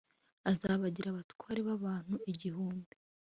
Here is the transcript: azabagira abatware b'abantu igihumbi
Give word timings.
azabagira 0.51 1.07
abatware 1.09 1.59
b'abantu 1.67 2.15
igihumbi 2.31 2.93